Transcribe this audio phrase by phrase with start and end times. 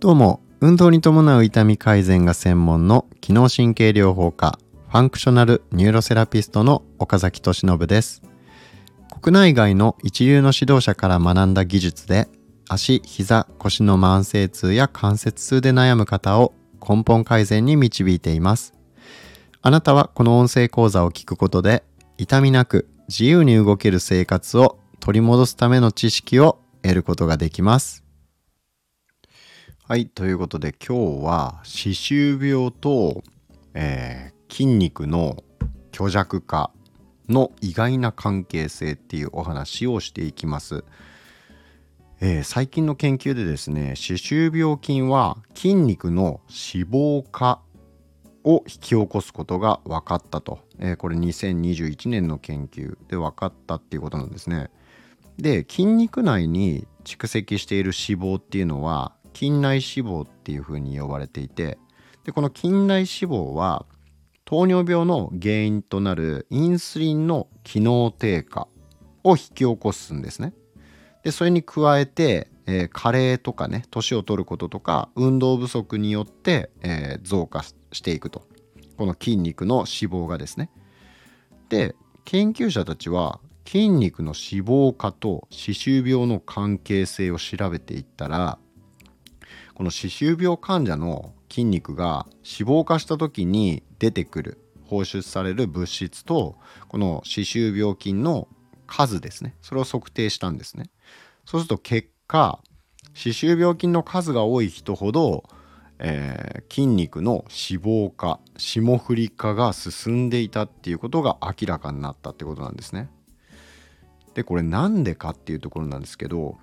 [0.00, 4.58] どうも運動に伴う痛み改善が専門の機能神経療法家
[4.88, 8.22] ファンクショナルニューロセラピストの岡崎俊信です。
[9.22, 12.28] 国内外の一流の指導者から学んだ技術で
[12.68, 16.52] 足、膝、腰の慢性痛や関節痛で悩む方を
[16.86, 18.74] 根本改善に導いています。
[19.62, 21.82] あなたはこの音声講座を聞くことで
[22.18, 28.04] 痛みなく自由に動ける生活を取り戻すための知識を得ることができます
[29.86, 33.22] はいということで今日は歯周病と、
[33.74, 35.44] えー、筋肉の
[35.92, 36.70] 虚弱化
[37.28, 40.84] の意外な関係性っていうお話をしていきます。
[42.22, 47.60] えー、最近の研究でですね歯周病菌は筋肉の脂肪化
[48.42, 54.70] を引き起こすことが分かったと、えー、これ2021年の研究で分かったっていうことなんですね。
[55.38, 61.78] で筋肉内に蓄積している脂肪っていうのは筋内脂肪っていうふうに呼ばれていて
[62.24, 63.84] でこの筋内脂肪は
[64.44, 68.68] 糖尿病の原因となるインスリンの機能低下
[69.22, 70.52] を引き起こすんですね。
[71.22, 78.46] でそれに加えて、えー、加齢とかね年を取ることとか運動不足によって、えー、増加していくと
[78.98, 80.70] この筋肉の脂肪がですね。
[81.70, 88.58] で研究者たちは筋肉の脂肪化と歯周病の関係性を調べていったら
[89.74, 96.56] この歯周病患者の筋肉が脂肪化した時に出てくる放出される物質と
[96.88, 98.48] この歯周病菌の
[98.86, 99.56] 数ですね。
[99.62, 100.90] それを測定したんですね。
[101.44, 102.60] そうすると結果
[103.14, 105.44] 歯周病菌の数が多い人ほど、
[105.98, 113.08] えー、筋肉の脂肪化霜降り化が進んでいたっていうことが明らかになったってことなんですね。
[114.34, 116.58] でこれなんでかっていうところなんですけど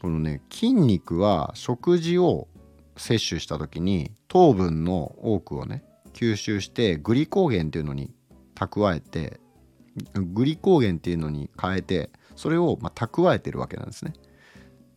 [0.00, 2.48] このね筋肉は食事を
[2.96, 8.12] 摂取した時に糖分の多くをね吸収してグリコーゲンっていうのに
[8.54, 9.40] 蓄えて
[10.14, 14.14] グリコーゲンっていうのに変えてそれをま蓄えてるわけなんですね。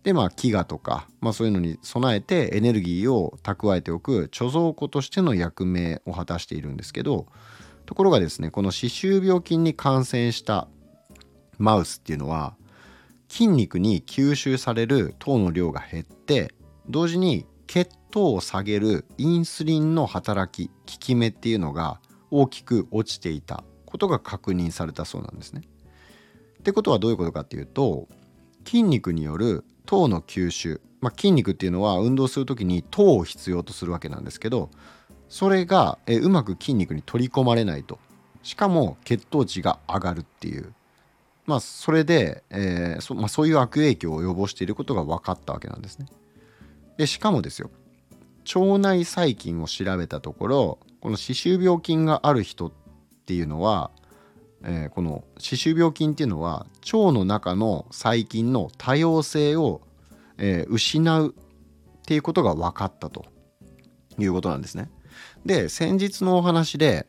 [0.04, 7.26] でまあ飢餓とか、まあ、そういうのに備えてエネルギーを蓄えておく貯蔵庫としての役目を果たしているんですけど
[7.88, 10.68] ところがですねこの歯周病菌に感染した
[11.58, 12.56] マウスっていうのは
[13.30, 16.54] 筋肉に吸収される糖の量が減って
[16.90, 22.00] 同時に血糖を下げるインスリンの働き効き目っていうのが
[22.32, 25.64] 大きく落ちていたことが確認されたそうなんですね。
[26.60, 28.08] ってことはどういうことかっていうと
[28.66, 34.72] 筋肉による糖の吸収、まあ、筋肉っていうのは運動する時に糖を必要とするわけなんですけど
[35.30, 38.00] それがえうまく筋肉に取り込まれないと
[38.42, 40.74] しかも血糖値が上がるっていう
[41.46, 46.08] まあそれで、えーそまあ、そういう悪影響を及ぼしていることが分かったわけなんですね。
[46.98, 47.70] でしかもですよ
[48.56, 52.72] 腸内細菌を調べたところこの歯周病菌がある人っ
[53.26, 53.92] ていうのは、
[54.64, 59.82] えー、この歯周病菌っていうのは腸の中の細菌の多様性を、
[60.38, 63.26] えー、失うっていうことが分かったと
[64.18, 64.90] いうことなんですね。
[65.46, 67.08] で先日のお話で、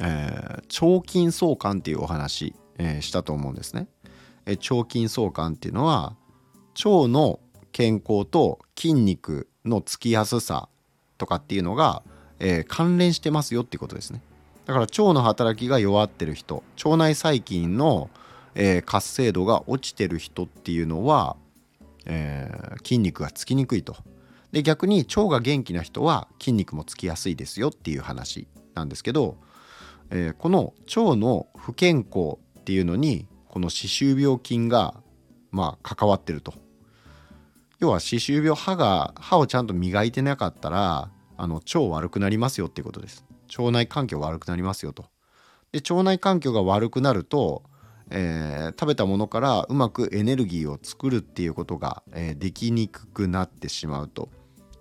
[0.00, 3.88] えー、腸筋相関っていうお話、えー、したと思うんですね。
[4.48, 6.16] え腸筋相関っていうのは
[6.84, 7.38] 腸の
[7.72, 10.68] 健康と筋肉のつきやすさ
[11.18, 12.02] とかっていうのが、
[12.38, 14.22] えー、関連してますよっていうことですね
[14.64, 18.08] だから腸の働きが弱ってる人腸内細菌の、
[18.54, 21.36] えー、活性度が落ちてる人っていうのは、
[22.06, 23.96] えー、筋肉がつきにくいと
[24.52, 29.36] で逆に腸が元気な人は筋肉もつきやすいですよっていう話なんですけど、
[30.10, 35.00] えー、この腸の不健康っていうのにこの歯周病菌が
[35.50, 36.52] まあ関わってると。
[37.78, 43.24] 要は歯周病歯が歯をちゃんと磨いてなかったらあの腸悪くなりますよっていうことです。
[43.56, 45.06] 腸内環境悪くなりますよと。
[45.72, 47.62] で腸内環境が悪くなると、
[48.10, 54.28] えー、食べたものからうまくエネルギーを作るっていうことが、えー、できにくくなってしまうと。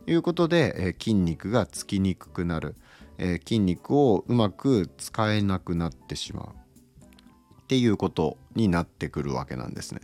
[0.06, 2.76] いうことで、えー、筋肉がつきにくくなる、
[3.18, 6.67] え筋肉をうまく使えなくなってしまう。
[7.68, 10.00] っていうことになってくるわけなんですね。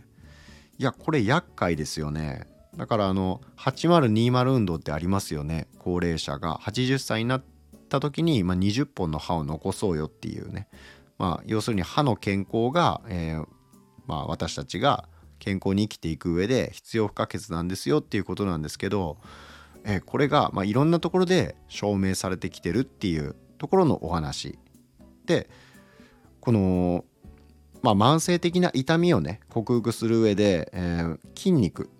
[0.78, 2.46] いやこれ厄介ですよね。
[2.76, 7.44] だからあの8020運動ってありますよね高齢者が80歳になっ
[7.88, 10.68] た時に、まあ、20本の歯を残そうよっていうね、
[11.16, 13.46] まあ、要するに歯の健康が、えー、
[14.06, 15.08] まあ、私たちが
[15.38, 19.18] 健康に生きていく上で必要不可欠なんですよっていうことなんですけど、
[19.84, 24.58] えー、これが、まあ、いろんなところで証明されてきてるっていうところのお話
[25.26, 25.48] で
[26.40, 27.04] この
[27.84, 31.90] まあ、慢性的な痛みをね克服する上で、えー、筋肉、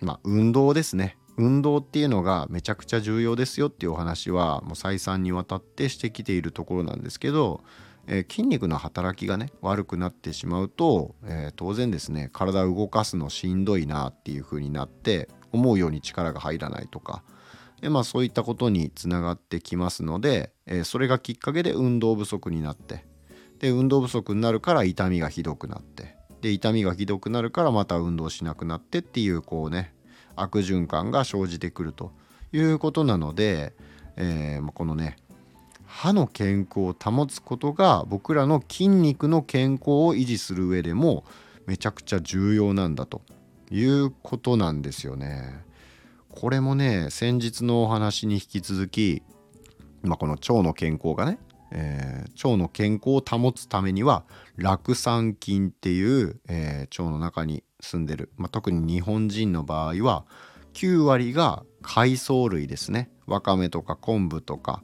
[0.00, 1.16] まあ、運動ですね。
[1.36, 7.62] 運動っていうのがめちゃくちゃ重要ですよっていうお話はもう再三にわたってしてきているところなんですけど、
[8.08, 17.22] えー、筋肉の働きがね悪くなってしまうと、えー、当然ですね体を動かすのしんどいなっていう風になって思うように力が入らないとか
[17.80, 23.06] で、まあ、そういったことにつながってきますので、えー、それがきっかけで運動不足になって
[23.58, 29.92] で運動不足になるから痛みがひどくなってで痛みがひどくなるからまた運動しなくなってっていうこうね
[30.36, 32.12] 悪循環が生じてくると
[32.52, 33.74] いうことなので、
[34.16, 35.16] えー、このね
[35.84, 41.24] 歯の健康を保つことが僕らの筋肉の健康を維持する上でも
[41.66, 43.22] めちゃくちゃ重要なんだと
[43.70, 45.64] いうことなんですよね。
[46.30, 49.22] これもね先日のお話に引き続き、
[50.02, 51.38] まあ、この腸の健康がね
[51.70, 54.24] えー、腸の健康を保つためには
[54.56, 60.24] 酪酸菌っていう、えー、腸の中に住んでる、まあ、特に日本人の場合は
[60.74, 63.10] 9割が海藻類ですね。
[63.26, 64.82] わかめとか昆布とか、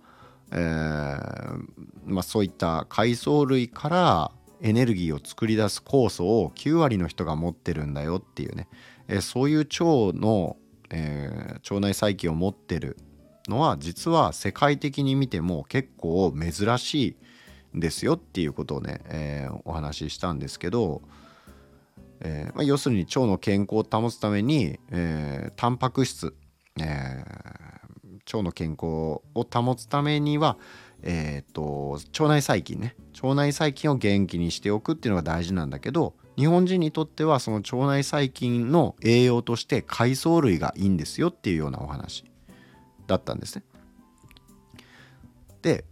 [0.52, 1.64] えー、
[2.04, 8.68] まあ、そういった海藻類からエネルギーを作り出す酵素を9割の人が持ってるんだよっていうね、
[9.08, 9.84] えそういう腸
[10.18, 10.56] の、
[10.90, 12.96] え腸内細菌を持ってる
[13.48, 17.16] のは実は世界的に見ても結構珍し
[17.72, 21.02] いんですよっていうことをね、えー、お話ししたんですけど、
[22.20, 26.34] えーまあ、要するに腸の健康を保つために、えー、タンパク質、
[26.80, 27.24] え、
[28.26, 30.56] 腸の健康を保つためには、
[31.02, 32.96] えーと、腸内細菌ね。
[33.22, 42.24] 腸内細菌を元気にしておくっていうのが大事なんだけど日本人にとってはその腸内細菌の栄養として海藻類がいいんですよっていうようなお話。
[43.06, 43.64] だったんですね。
[45.62, 45.84] で、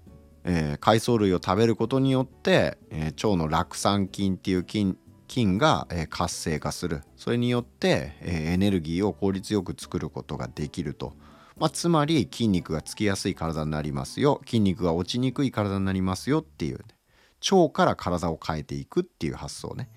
[0.44, 4.98] えー、海藻類を食べることによって、えー、腸の酪酸菌っていう菌
[5.28, 7.02] 菌が、えー、活性化する。
[7.16, 11.14] それによって、え、エネルギーを効率よく作ることができると、
[11.56, 14.42] まあ、つまり筋肉がつきやすい体になりますよ。
[14.44, 16.84] 筋肉が落ちにくい体になりますよっていう、ね、
[17.50, 19.88] 腸から体を変えていくっていう発想ね、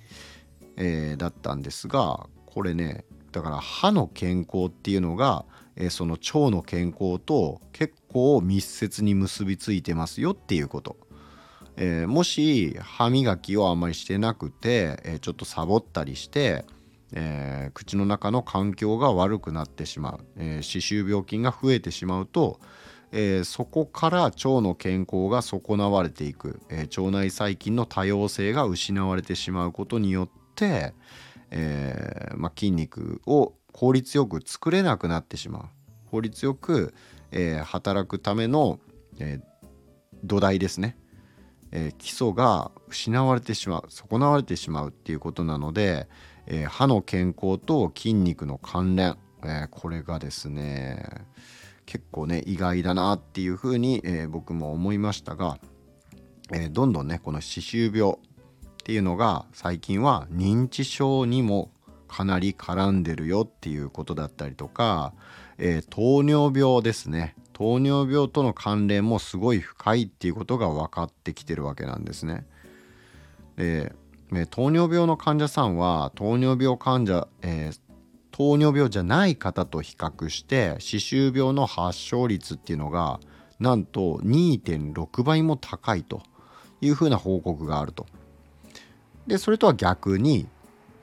[0.78, 5.46] え、だったんですがこれねだから歯の健康っていうのが
[5.76, 10.98] え、その腸の健康と結構密接に結びついてますよっていうこと。
[11.78, 16.66] えー、もし歯磨きをあんまりしてなくて、えー、ちょっとサボったりして、
[17.12, 22.60] えー、口の中の環境が悪くなってしまう、え歯周病菌が増えてしまうと、
[23.12, 30.94] えそこから腸の健康が損なわれていく、え腸内細菌の多様性が失われてしまうことによって、
[31.52, 35.64] えまあ、筋肉を効率よく作れなくなってしまう。
[36.10, 36.94] 効率よく、
[37.34, 38.80] えー、働くための、
[39.20, 39.68] えー、
[40.24, 40.98] 土台ですね、
[41.74, 46.08] えー、基礎が失われてしまう損なわれてしまうっていうことなので、
[46.48, 51.04] え歯の健康と筋肉の関連、えこれがですね
[51.86, 55.60] 結構ね意外だなっていうふうに、え僕も思いましたが、
[56.54, 58.18] えどんどんねこの歯周病っ
[58.86, 61.72] ていうのが最近は認知症にも
[62.16, 65.12] かなり絡んでるよっていうことだったりとか、
[65.58, 72.46] えー、糖尿病ですね糖尿病との関連もすごい深いっていうことが分かってきてるわけなんですね。
[73.58, 73.94] で、
[74.34, 77.80] え糖尿病の患者さんは糖尿病患者、えー、
[78.32, 83.20] 糖尿病じゃない方と比較して歯周病の発症率っていうのが
[83.60, 86.24] なんと2.6倍も高いと
[86.80, 88.06] いうふうな報告があると。
[89.28, 90.48] でそれとは逆に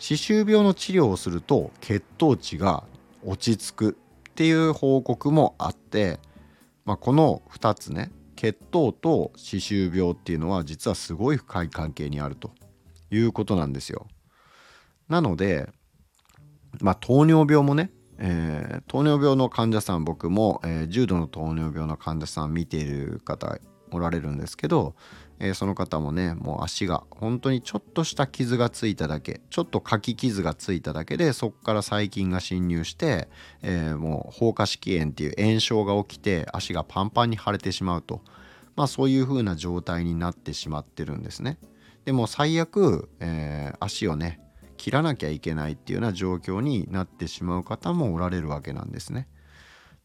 [0.02, 2.82] 歯周病の治療をすると血糖値が
[3.24, 3.96] 落ち着く
[4.30, 6.18] っていう報告もあって、
[6.84, 12.50] まあ、この2つね血糖と歯周病っていうのは実はすごい深い関係にあると
[13.12, 14.08] いうことなんですよ。
[15.08, 15.68] なので、
[16.80, 23.56] まあ、糖尿病もね、えー、糖尿病の患者さん僕も、えー、重度の糖尿病の患者さん見ている方
[23.92, 24.96] おられるんですけど、
[25.42, 33.28] えー、その方もねもう足が本当にちょっとした傷がついただけちょっとかき傷がついただけでそこから細菌が侵入して、
[33.60, 38.22] えー、もう放火式炎っていう炎症が起きて足がパンパンに腫れてしまうと
[38.76, 41.58] まあそういう風な状態になってしまってるんですね。
[42.04, 44.40] でも最悪、えー、足をね
[44.76, 49.28] 切らなきゃいけないっていうような状況になってしまう方もおられるわけなんですね。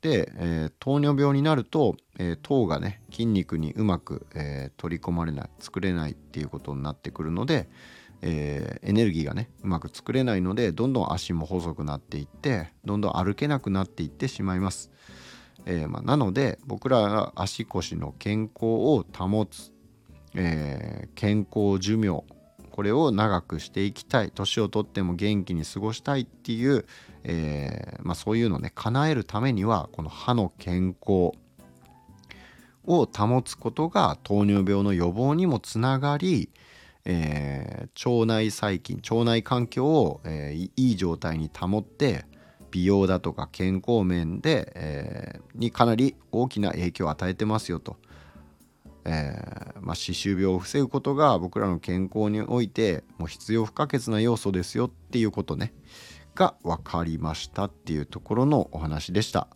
[0.02, 7.70] で、えー、糖尿病になると、えー、糖がね筋肉にうまく、えー、取り込まれない作れないっていうことになってくるので、
[8.22, 14.92] えエネルギーがねうまく作れないのでどんどん足も細くなっていってどんどん歩けなくなっていってしまいます。
[15.66, 19.74] えまあ、なので僕らが足腰の健康を保つ、
[20.36, 22.24] え健康寿命
[22.78, 26.86] これを長くしていきたい年をとっても元気に過ごしたいっていう、
[27.24, 31.32] えー、まあ、そういうのをね叶えるためにはこの歯の健康
[32.86, 36.52] を保つことが糖尿病の予防にもつながり、
[37.06, 42.26] えー、腸内細菌腸内環境を、えー、いい状態に保って
[42.70, 47.98] 美容だとか健康面で、えー、にかなり大きな影響を与えてますよと。
[49.08, 55.74] えーまあ、歯周病を防ぐことが僕らの健康においてもう必要不可欠な要素ですよっていうことね
[56.36, 59.48] が分かりましたっていうところのお話でした。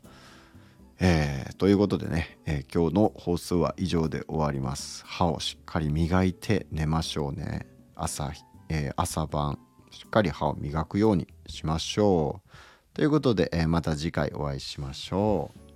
[1.03, 5.03] えー、ということでね、えー、今日の放送は以上で終わります。
[5.05, 7.67] 歯をしっかり磨いて寝ましょうね。
[7.95, 8.31] 朝、
[8.69, 9.59] え、朝晩
[9.91, 12.49] しっかり歯を磨くようにしましょう。
[12.93, 15.70] ということで、えまた次回お会いしましょう。